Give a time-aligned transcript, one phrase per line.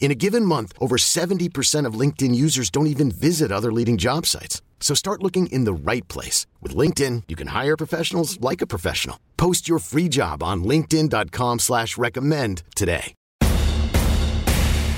[0.00, 4.24] In a given month, over 70% of LinkedIn users don't even visit other leading job
[4.24, 4.62] sites.
[4.80, 6.46] So start looking in the right place.
[6.62, 9.18] With LinkedIn, you can hire professionals like a professional.
[9.36, 13.14] Post your free job on linkedin.com slash recommend today.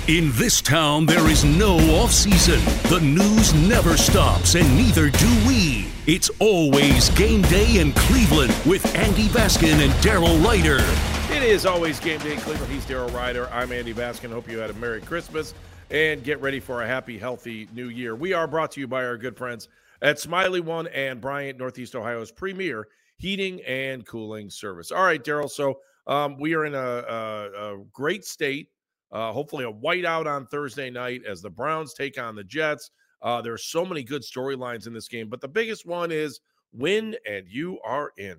[0.08, 2.58] In this town, there is no off-season.
[2.90, 5.86] The news never stops, and neither do we.
[6.08, 10.84] It's always game day in Cleveland with Andy Baskin and Daryl Ruiter.
[11.30, 12.72] It is always game day Cleveland.
[12.72, 13.48] He's Daryl Ruiter.
[13.52, 14.32] I'm Andy Baskin.
[14.32, 15.54] Hope you had a Merry Christmas
[15.88, 18.16] and get ready for a happy, healthy new year.
[18.16, 19.68] We are brought to you by our good friends
[20.02, 24.90] at Smylie One and Bryant, Northeast Ohio's premier heating and cooling service.
[24.90, 25.48] All right, Daryl.
[25.48, 28.68] So um, we are in a, a, a great state.
[29.12, 32.90] Uh, hopefully, a whiteout on Thursday night as the Browns take on the Jets.
[33.22, 36.40] Uh, there are so many good storylines in this game, but the biggest one is
[36.72, 38.36] win and you are in.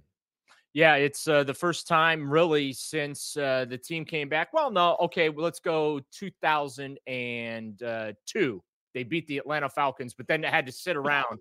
[0.74, 4.54] Yeah, it's uh, the first time really since uh, the team came back.
[4.54, 8.64] Well, no, okay, well, let's go 2002.
[8.94, 11.40] They beat the Atlanta Falcons, but then they had to sit around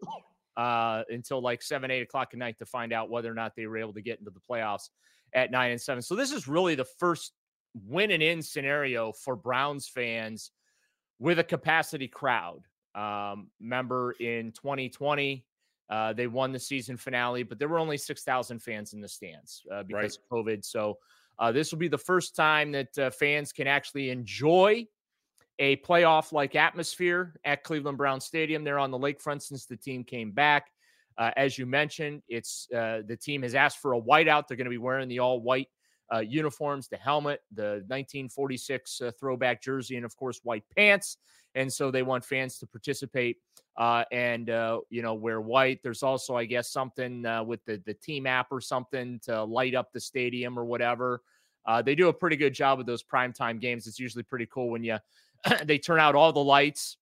[0.56, 3.66] uh, until like seven, eight o'clock at night to find out whether or not they
[3.66, 4.88] were able to get into the playoffs
[5.32, 6.02] at nine and seven.
[6.02, 7.32] So this is really the first
[7.86, 10.50] win and in scenario for Browns fans
[11.20, 12.62] with a capacity crowd.
[12.94, 15.44] Um, remember in 2020,
[15.90, 19.66] uh, they won the season finale, but there were only 6,000 fans in the stands
[19.72, 20.38] uh, because right.
[20.40, 20.64] of COVID.
[20.64, 20.98] So
[21.38, 24.86] uh, this will be the first time that uh, fans can actually enjoy
[25.58, 30.04] a playoff like atmosphere at Cleveland Brown Stadium there on the lakefront since the team
[30.04, 30.70] came back.
[31.18, 34.46] Uh, as you mentioned, it's uh, the team has asked for a whiteout.
[34.46, 35.68] They're going to be wearing the all white
[36.12, 41.18] uh, uniforms, the helmet, the 1946 uh, throwback jersey, and of course, white pants.
[41.54, 43.38] And so they want fans to participate
[43.76, 45.82] uh, and, uh, you know, wear white.
[45.82, 49.74] There's also, I guess, something uh, with the, the team app or something to light
[49.74, 51.22] up the stadium or whatever.
[51.66, 53.86] Uh, they do a pretty good job with those primetime games.
[53.86, 54.98] It's usually pretty cool when you
[55.64, 56.96] they turn out all the lights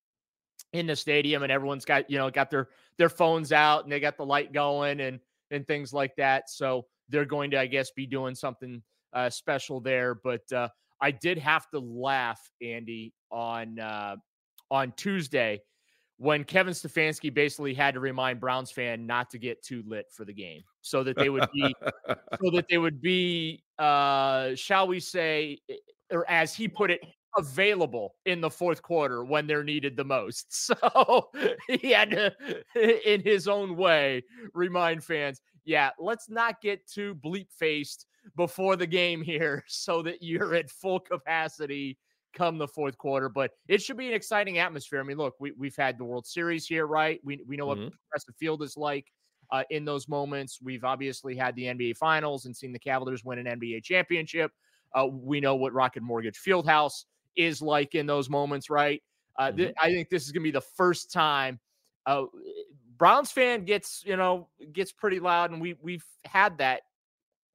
[0.72, 4.00] in the stadium and everyone's got you know got their their phones out and they
[4.00, 5.18] got the light going and
[5.50, 8.82] and things like that so they're going to i guess be doing something
[9.12, 10.14] uh, special there.
[10.14, 10.68] But uh,
[11.00, 14.16] I did have to laugh, Andy, on uh,
[14.70, 15.60] on Tuesday
[16.18, 20.24] when Kevin Stefanski basically had to remind Browns fan not to get too lit for
[20.24, 21.74] the game, so that they would be,
[22.42, 25.58] so that they would be, uh, shall we say,
[26.10, 27.00] or as he put it,
[27.36, 30.46] available in the fourth quarter when they're needed the most.
[30.80, 31.30] So
[31.68, 32.34] he had to,
[33.06, 34.22] in his own way,
[34.54, 40.22] remind fans, yeah, let's not get too bleep faced before the game here so that
[40.22, 41.98] you're at full capacity
[42.34, 43.28] come the fourth quarter.
[43.28, 45.00] But it should be an exciting atmosphere.
[45.00, 47.20] I mean, look, we, we've had the World Series here, right?
[47.24, 47.84] We, we know mm-hmm.
[47.84, 49.06] what Progressive Field is like.
[49.50, 53.38] Uh, in those moments, we've obviously had the NBA Finals and seen the Cavaliers win
[53.38, 54.52] an NBA championship.
[54.94, 59.02] Uh, we know what Rocket Mortgage Fieldhouse is like in those moments, right?
[59.38, 59.56] Uh, mm-hmm.
[59.56, 61.58] th- I think this is going to be the first time
[62.08, 62.24] uh,
[62.96, 66.82] Browns fan gets you know gets pretty loud, and we we've had that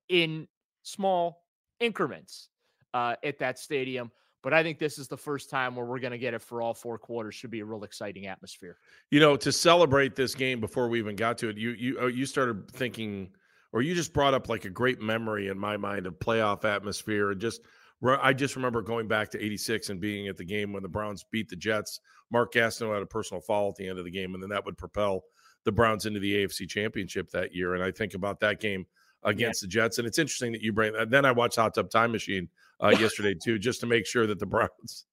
[0.07, 0.47] in
[0.84, 1.44] small
[1.80, 2.50] increments
[2.94, 4.12] uh, at that stadium.
[4.44, 6.62] But I think this is the first time where we're going to get it for
[6.62, 7.34] all four quarters.
[7.34, 8.78] Should be a real exciting atmosphere.
[9.10, 12.08] You know, to celebrate this game before we even got to it, you you oh,
[12.08, 13.30] you started thinking,
[13.72, 17.32] or you just brought up like a great memory in my mind of playoff atmosphere
[17.32, 17.62] and just.
[18.06, 21.24] I just remember going back to '86 and being at the game when the Browns
[21.32, 22.02] beat the Jets.
[22.32, 24.66] Mark Gastineau had a personal foul at the end of the game, and then that
[24.66, 25.24] would propel
[25.64, 27.76] the Browns into the AFC Championship that year.
[27.76, 28.86] And I think about that game
[29.25, 29.67] against yeah.
[29.67, 29.97] the Jets.
[29.97, 30.93] And it's interesting that you bring.
[30.93, 31.09] That.
[31.09, 32.49] Then I watched Hot Tub Time Machine
[32.81, 35.05] uh, yesterday too, just to make sure that the Browns.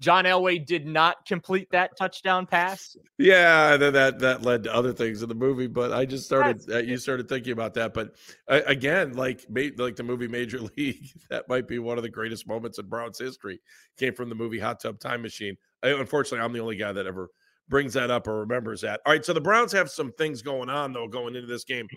[0.00, 2.96] John Elway did not complete that touchdown pass.
[3.18, 6.62] Yeah, that that, that led to other things in the movie, but I just started.
[6.70, 8.14] Uh, you started thinking about that, but
[8.48, 9.44] uh, again, like
[9.76, 13.18] like the movie Major League, that might be one of the greatest moments in Browns
[13.18, 13.60] history.
[13.96, 15.56] Came from the movie Hot Tub Time Machine.
[15.82, 17.28] I, unfortunately, I'm the only guy that ever
[17.68, 19.00] brings that up or remembers that.
[19.06, 21.88] All right, so the Browns have some things going on though going into this game.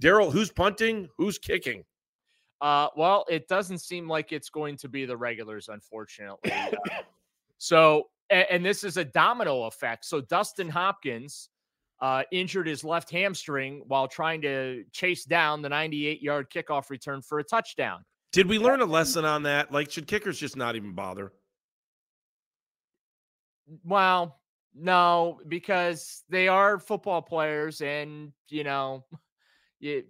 [0.00, 1.08] Daryl, who's punting?
[1.16, 1.84] Who's kicking?
[2.60, 6.52] Uh, well, it doesn't seem like it's going to be the regulars, unfortunately.
[6.72, 7.02] Uh,
[7.58, 10.04] so, and, and, this is a domino effect.
[10.04, 11.48] So, Dustin Hopkins
[12.00, 17.22] uh, injured his left hamstring while trying to chase down the 98 yard kickoff return
[17.22, 18.04] for a touchdown.
[18.32, 19.72] Did we learn a lesson on that?
[19.72, 21.32] Like, should kickers just not even bother?
[23.84, 24.38] Well,
[24.74, 29.04] no, because they are football players, and you know,
[29.80, 30.04] you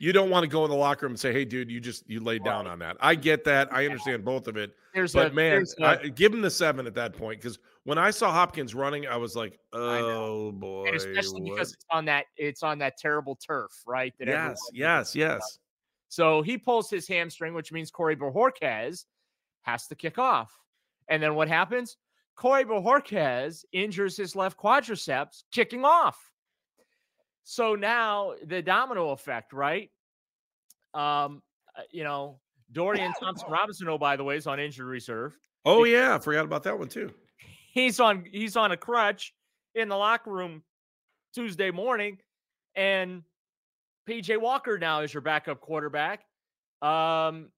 [0.00, 2.08] you don't want to go in the locker room and say, "Hey, dude, you just
[2.08, 3.72] you laid down on that." I get that.
[3.72, 4.72] I understand both of it.
[4.94, 7.98] There's but a, man, a, I, give him the seven at that point because when
[7.98, 11.56] I saw Hopkins running, I was like, "Oh boy!" And especially what?
[11.56, 14.14] because it's on that it's on that terrible turf, right?
[14.18, 15.58] That yes, yes, yes.
[16.08, 19.04] So he pulls his hamstring, which means Corey Bojorquez
[19.62, 20.52] has to kick off.
[21.08, 21.96] And then what happens?
[22.36, 26.27] Corey Bojorquez injures his left quadriceps kicking off.
[27.50, 29.90] So now the domino effect, right?
[30.92, 31.40] Um,
[31.74, 32.40] uh, you know,
[32.72, 35.34] Dorian Thompson Robinson, oh, by the way, is on injured reserve.
[35.64, 36.14] Oh, yeah.
[36.14, 37.10] I forgot about that one too.
[37.72, 39.32] He's on he's on a crutch
[39.74, 40.62] in the locker room
[41.34, 42.18] Tuesday morning.
[42.76, 43.22] And
[44.06, 46.26] PJ Walker now is your backup quarterback.
[46.82, 47.48] Um,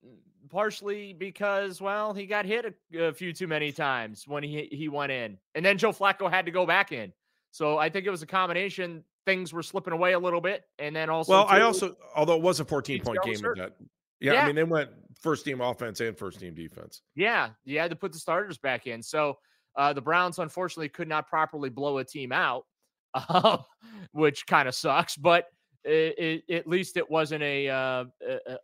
[0.50, 4.88] partially because, well, he got hit a, a, few too many times when he he
[4.88, 7.12] went in, and then Joe Flacco had to go back in.
[7.50, 9.02] So I think it was a combination.
[9.26, 11.32] Things were slipping away a little bit, and then also.
[11.32, 13.72] Well, too, I also, although it was a 14 point game, that,
[14.20, 14.90] yeah, yeah, I mean they went
[15.20, 17.02] first team offense and first team defense.
[17.14, 19.02] Yeah, you had to put the starters back in.
[19.02, 19.38] So
[19.76, 22.64] uh, the Browns unfortunately could not properly blow a team out,
[23.14, 23.58] uh,
[24.12, 25.16] which kind of sucks.
[25.16, 25.46] But
[25.84, 28.04] it, it, at least it wasn't a, uh,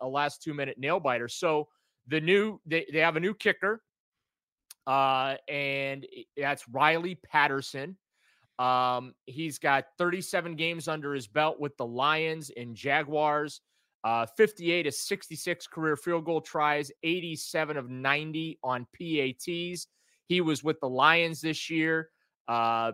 [0.00, 1.28] a last two minute nail biter.
[1.28, 1.68] So
[2.08, 3.82] the new they, they have a new kicker,
[4.86, 6.06] uh, and
[6.36, 7.96] that's Riley Patterson.
[8.58, 13.60] Um, he's got 37 games under his belt with the Lions and Jaguars.
[14.04, 19.88] Uh, 58 of 66 career field goal tries, 87 of 90 on PATs.
[20.28, 22.10] He was with the Lions this year,
[22.46, 22.92] uh,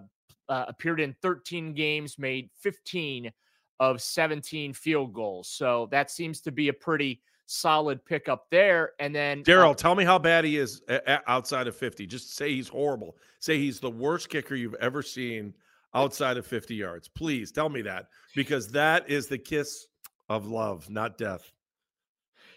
[0.49, 3.31] uh, appeared in 13 games, made 15
[3.79, 5.49] of 17 field goals.
[5.49, 7.21] So that seems to be a pretty
[7.53, 8.93] solid pickup there.
[8.99, 10.83] And then Daryl, uh, tell me how bad he is
[11.27, 12.07] outside of 50.
[12.07, 13.17] Just say he's horrible.
[13.41, 15.55] Say he's the worst kicker you've ever seen
[15.95, 17.09] outside of 50 yards.
[17.09, 19.87] Please tell me that because that is the kiss
[20.29, 21.53] of love, not death.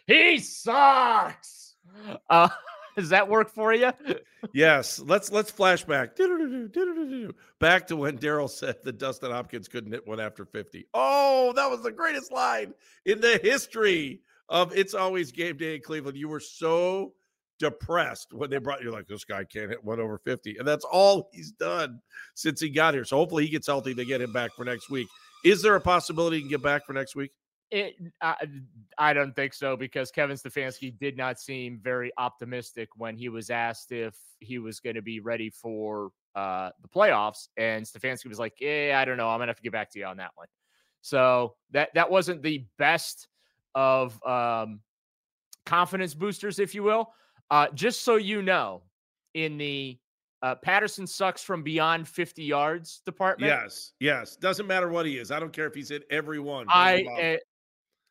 [0.07, 1.75] He sucks.
[2.29, 2.49] Uh,
[2.95, 3.91] does that work for you?
[4.53, 4.99] yes.
[4.99, 6.15] Let's let's flashback
[7.59, 10.87] back to when Daryl said that Dustin Hopkins couldn't hit one after 50.
[10.93, 12.73] Oh, that was the greatest line
[13.05, 16.17] in the history of It's Always Game Day in Cleveland.
[16.17, 17.13] You were so
[17.59, 20.83] depressed when they brought you like this guy can't hit one over 50 and that's
[20.83, 22.01] all he's done
[22.33, 24.89] since he got here so hopefully he gets healthy to get him back for next
[24.89, 25.07] week
[25.45, 27.31] is there a possibility he can get back for next week
[27.71, 28.35] it, I,
[28.97, 33.49] I don't think so because Kevin Stefanski did not seem very optimistic when he was
[33.49, 38.39] asked if he was going to be ready for uh, the playoffs, and Stefanski was
[38.39, 39.29] like, "Yeah, I don't know.
[39.29, 40.47] I'm gonna have to get back to you on that one."
[41.01, 43.27] So that that wasn't the best
[43.75, 44.79] of um,
[45.65, 47.13] confidence boosters, if you will.
[47.51, 48.81] Uh, just so you know,
[49.35, 49.99] in the
[50.41, 53.49] uh, Patterson sucks from beyond 50 yards department.
[53.49, 54.35] Yes, yes.
[54.35, 55.31] Doesn't matter what he is.
[55.31, 56.65] I don't care if he's hit every one.
[56.69, 57.39] I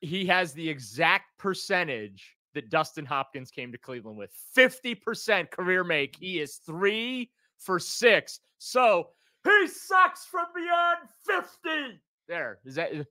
[0.01, 6.17] he has the exact percentage that Dustin Hopkins came to Cleveland with 50% career make.
[6.17, 8.41] He is three for six.
[8.59, 9.09] So
[9.45, 12.01] he sucks from beyond 50.
[12.29, 12.93] There is that.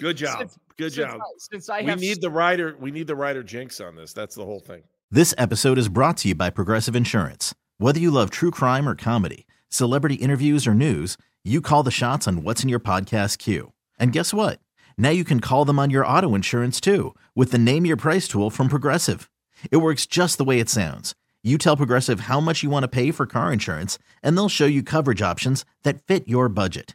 [0.00, 0.38] Good job.
[0.38, 1.20] Since, Good since job.
[1.20, 4.14] I, since I we need the Ruiter, we need the Ruiter jinx on this.
[4.14, 4.82] That's the whole thing.
[5.10, 7.54] This episode is brought to you by Progressive Insurance.
[7.78, 12.26] Whether you love true crime or comedy, celebrity interviews or news, you call the shots
[12.26, 13.72] on what's in your podcast queue.
[13.98, 14.60] And guess what?
[14.96, 18.26] Now you can call them on your auto insurance too with the Name Your Price
[18.26, 19.30] tool from Progressive.
[19.70, 21.14] It works just the way it sounds.
[21.42, 24.66] You tell Progressive how much you want to pay for car insurance, and they'll show
[24.66, 26.94] you coverage options that fit your budget.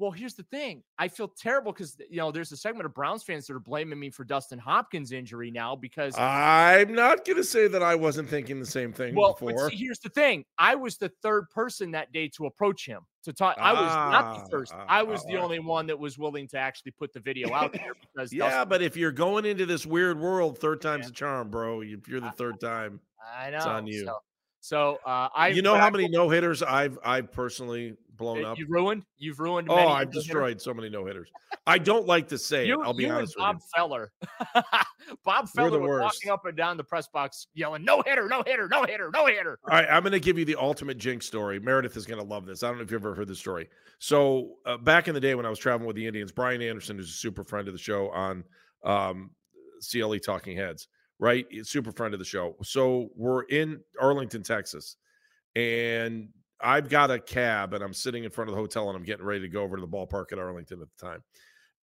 [0.00, 0.82] Well, here's the thing.
[0.98, 4.00] I feel terrible because you know there's a segment of Browns fans that are blaming
[4.00, 8.30] me for Dustin Hopkins' injury now because I'm not going to say that I wasn't
[8.30, 9.68] thinking the same thing well, before.
[9.68, 10.46] See, here's the thing.
[10.56, 13.58] I was the third person that day to approach him to talk.
[13.60, 14.72] I was not the first.
[14.74, 15.42] Ah, I was ah, the ah.
[15.42, 18.68] only one that was willing to actually put the video out there because yeah, Dustin-
[18.70, 21.82] but if you're going into this weird world, third time's a charm, bro.
[21.82, 23.00] If you're the third time,
[23.38, 23.58] I know.
[23.58, 24.06] it's on you.
[24.06, 24.18] So,
[24.62, 28.56] so uh, I you know how many no hitters I've I've personally blown up.
[28.58, 29.02] You've ruined.
[29.18, 29.68] You've ruined.
[29.68, 30.24] Oh, many I've no-hitters.
[30.24, 31.28] destroyed so many no hitters.
[31.66, 32.86] I don't like to say You, it.
[32.86, 34.12] I'll be you honest and Bob with Feller.
[35.24, 36.02] Bob Feller the was worst.
[36.02, 39.26] walking up and down the press box yelling, "No hitter, no hitter, no hitter, no
[39.26, 41.58] hitter." All right, I'm going to give you the ultimate jinx story.
[41.58, 42.62] Meredith is going to love this.
[42.62, 43.68] I don't know if you've ever heard this story.
[43.98, 46.96] So uh, back in the day when I was traveling with the Indians, Brian Anderson,
[46.96, 48.44] who's a super friend of the show on
[48.84, 49.30] um,
[49.90, 51.46] CLE Talking Heads, right?
[51.62, 52.56] Super friend of the show.
[52.62, 54.96] So we're in Arlington, Texas,
[55.56, 56.28] and
[56.62, 59.24] I've got a cab, and I'm sitting in front of the hotel, and I'm getting
[59.24, 61.22] ready to go over to the ballpark at Arlington at the time.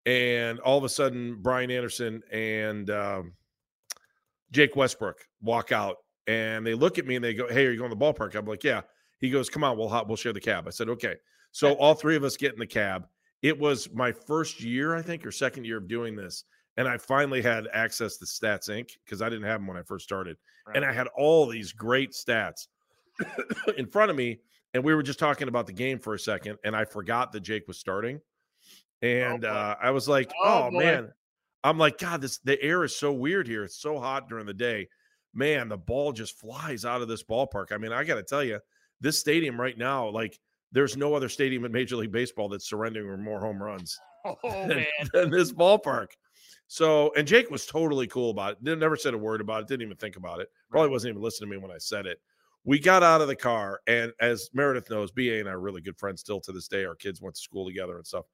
[0.05, 3.33] And all of a sudden, Brian Anderson and um,
[4.51, 7.77] Jake Westbrook walk out, and they look at me and they go, "Hey, are you
[7.77, 8.81] going to the ballpark?" I'm like, "Yeah."
[9.19, 11.15] He goes, "Come on, we'll hop, we'll share the cab." I said, "Okay."
[11.51, 13.07] So all three of us get in the cab.
[13.41, 16.43] It was my first year, I think, or second year of doing this,
[16.77, 18.91] and I finally had access to Stats Inc.
[19.03, 20.37] because I didn't have them when I first started,
[20.73, 22.67] and I had all these great stats
[23.77, 24.39] in front of me.
[24.77, 27.39] And we were just talking about the game for a second, and I forgot that
[27.39, 28.21] Jake was starting,
[29.01, 29.47] and boy.
[29.47, 31.11] uh, I was like, Oh, "Oh, man."
[31.63, 33.63] I'm like, God, this the air is so weird here.
[33.63, 34.87] It's so hot during the day.
[35.33, 37.71] Man, the ball just flies out of this ballpark.
[37.71, 38.59] I mean, I got to tell you,
[39.01, 40.39] this stadium right now, like,
[40.71, 44.67] there's no other stadium in Major League Baseball that's surrendering more home runs Oh than,
[44.69, 44.85] man.
[45.11, 46.09] than this ballpark.
[46.67, 48.63] So, and Jake was totally cool about it.
[48.63, 49.67] Didn't- Never said a word about it.
[49.67, 50.49] Didn't even think about it.
[50.69, 52.21] Probably wasn't even listening to me when I said it.
[52.67, 55.81] We got out of the car, and as Meredith knows, BA and I are really
[55.81, 56.83] good friends still to this day.
[56.85, 58.25] Our kids went to school together and stuff.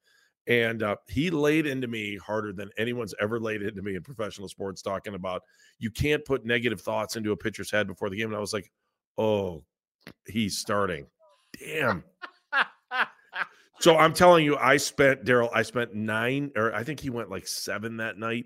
[0.48, 4.50] And uh, he laid into me harder than anyone's ever laid into me in professional
[4.50, 5.44] sports, talking about
[5.80, 8.28] you can't put negative thoughts into a pitcher's head before the game.
[8.28, 8.70] And I was like,
[9.18, 9.64] oh,
[10.28, 11.06] he's starting.
[11.58, 12.04] Damn.
[13.80, 15.50] So I'm telling you, I spent Daryl.
[15.54, 18.46] I spent nine, or I think he went like seven that night,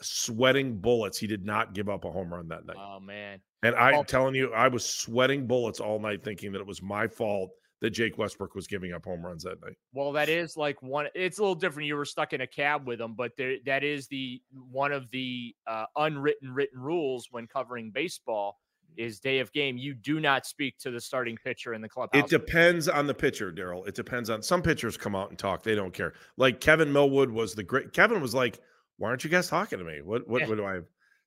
[0.00, 1.18] sweating bullets.
[1.18, 3.40] He did not give up a home run that night, oh man.
[3.62, 6.82] and I'm well- telling you, I was sweating bullets all night, thinking that it was
[6.82, 7.50] my fault
[7.80, 9.76] that Jake Westbrook was giving up home runs that night.
[9.92, 11.06] Well, that is like one.
[11.14, 11.86] It's a little different.
[11.86, 15.10] You were stuck in a cab with them, but there, that is the one of
[15.10, 18.58] the uh, unwritten written rules when covering baseball
[18.96, 19.76] is day of game.
[19.76, 22.24] You do not speak to the starting pitcher in the clubhouse.
[22.24, 23.86] It depends on the pitcher, Daryl.
[23.86, 25.62] It depends on some pitchers come out and talk.
[25.62, 26.14] They don't care.
[26.36, 27.92] Like Kevin Millwood was the great.
[27.92, 28.58] Kevin was like,
[28.98, 30.00] "Why aren't you guys talking to me?
[30.02, 30.48] What what, Yeah.
[30.48, 30.80] what do I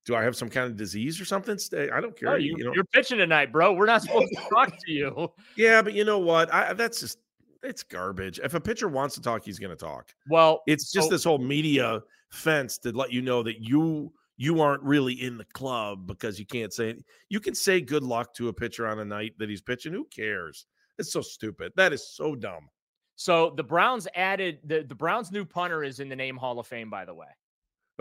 [0.05, 0.15] do?
[0.15, 1.57] I have some kind of disease or something?
[1.57, 1.89] Stay.
[1.89, 2.29] I don't care.
[2.29, 3.73] No, you, you, know, are pitching tonight, bro.
[3.73, 5.31] We're not supposed to talk to you.
[5.55, 6.53] yeah, but you know what?
[6.53, 7.17] I that's just
[7.63, 8.39] it's garbage.
[8.43, 10.13] If a pitcher wants to talk, he's going to talk.
[10.29, 12.01] Well, It's just so- this whole media
[12.31, 16.45] fence to let you know that you you aren't really in the club because you
[16.47, 16.95] can't say
[17.29, 19.93] you can say good luck to a pitcher on a night that he's pitching.
[19.93, 20.65] Who cares?
[20.97, 21.71] It's so stupid.
[21.75, 22.67] That is so dumb.
[23.15, 26.65] So the Browns added the, the Browns' new punter is in the name Hall of
[26.65, 27.27] Fame, by the way.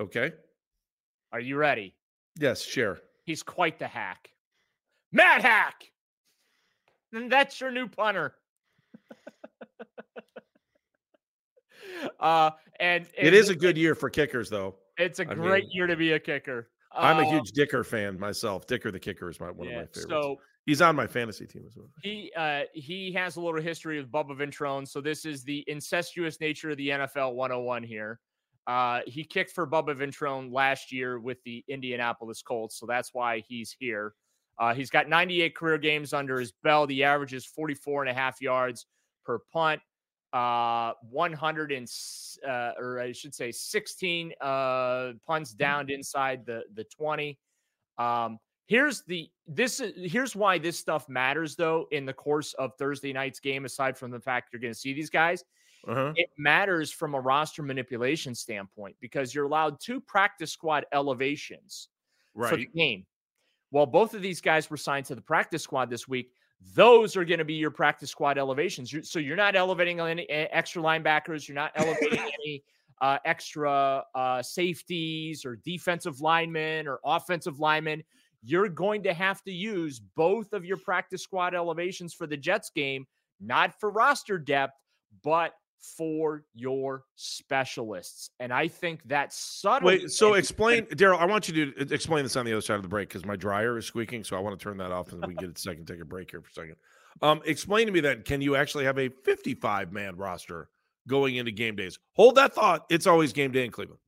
[0.00, 0.33] Okay.
[1.33, 1.95] Are you ready?
[2.38, 2.99] Yes, share.
[3.25, 4.30] He's quite the hack.
[5.12, 5.90] Matt Haack.
[7.12, 8.35] And that's your new punter.
[12.21, 14.76] uh and, It is a good year for kickers, though.
[14.97, 16.71] it's a I great mean, year to be a kicker.
[16.92, 18.66] I'm a Uh, huge Dicker fan myself.
[18.66, 20.07] Dicker the kicker is my one yeah, of my favorites.
[20.09, 21.88] So He's on my fantasy team as well.
[22.02, 24.87] he uh he has a little history with Bubba Ventrone.
[24.88, 28.21] So this is the incestuous nature of the NFL 101 here.
[28.66, 33.40] Uh he kicked for Bubba Ventrone last year with the Indianapolis Colts, so that's why
[33.40, 34.14] he's here.
[34.60, 36.90] Uh, he's got 98 career games under his belt.
[36.90, 38.84] He averages 44 and a half yards
[39.24, 39.80] per punt,
[40.34, 41.90] uh, 100 and,
[42.46, 47.38] uh, or I should say 16 uh, punts down inside the, the 20.
[47.96, 52.72] Um, here's the, this is, here's why this stuff matters though, in the course of
[52.78, 55.42] Thursday night's game, aside from the fact you're going to see these guys
[55.88, 56.12] Uh-huh.
[56.16, 61.88] it matters from a roster manipulation standpoint because you're allowed two practice squad elevations
[62.34, 62.50] right.
[62.50, 63.06] for the game.
[63.70, 66.32] While both of these guys were signed to the practice squad this week.
[66.75, 68.94] those are going to be your practice squad elevations.
[69.08, 71.49] So you're not elevating any extra linebackers.
[71.49, 72.62] You're not elevating any
[73.00, 78.02] uh, extra uh, safeties or defensive linemen or offensive linemen.
[78.42, 82.70] You're going to have to use both of your practice squad elevations for the Jets
[82.70, 83.06] game,
[83.40, 84.75] not for roster depth,
[85.22, 88.30] but for your specialists.
[88.38, 89.87] And I think that's subtle.
[89.87, 92.82] Wait, so explain, Daryl, I want you to explain this on the other side of
[92.82, 94.25] the break because my dryer is squeaking.
[94.25, 96.04] So I want to turn that off and we can get a second, take a
[96.04, 96.76] break here for a second.
[97.22, 100.68] Um, explain to me that can you actually have a 55 man roster
[101.08, 101.99] going into game days?
[102.14, 102.87] Hold that thought.
[102.90, 104.00] It's always game day in Cleveland.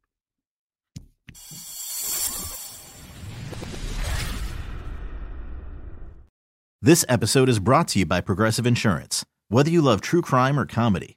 [6.84, 9.24] This episode is brought to you by Progressive Insurance.
[9.48, 11.16] Whether you love true crime or comedy,